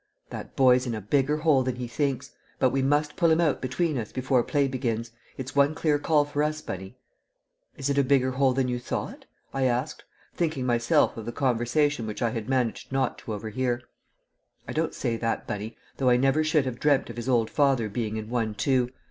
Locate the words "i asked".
9.53-10.03